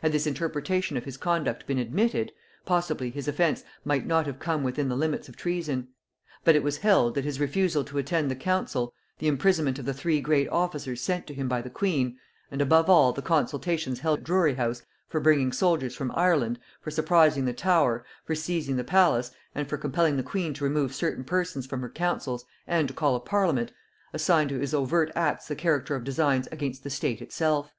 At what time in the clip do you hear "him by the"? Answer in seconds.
11.34-11.68